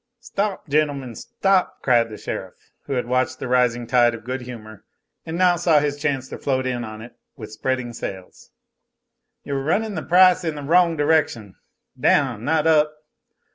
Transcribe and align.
"Stop, 0.19 0.67
gentlemen, 0.67 1.13
stop!" 1.13 1.83
cried 1.83 2.09
the 2.09 2.17
sheriff, 2.17 2.55
who 2.87 2.93
had 2.93 3.05
watched 3.05 3.37
the 3.37 3.47
rising 3.47 3.85
tide 3.85 4.15
of 4.15 4.23
good 4.23 4.41
humor, 4.41 4.83
and 5.27 5.37
now 5.37 5.55
saw 5.57 5.77
his 5.79 6.01
chance 6.01 6.27
to 6.29 6.39
float 6.39 6.65
in 6.65 6.83
on 6.83 7.03
it 7.03 7.13
with 7.35 7.51
spreading 7.51 7.93
sails. 7.93 8.49
"You're 9.43 9.63
runnin' 9.63 9.93
the 9.93 10.01
price 10.01 10.43
in 10.43 10.55
the 10.55 10.63
wrong 10.63 10.97
direction 10.97 11.53
down, 11.99 12.43
not 12.43 12.65
up. 12.65 12.95